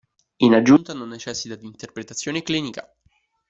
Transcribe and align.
In 0.37 0.55
aggiunta, 0.55 0.93
non 0.95 1.09
necessita 1.09 1.53
di 1.53 1.67
interpretazione 1.67 2.41
clinica. 2.41 2.91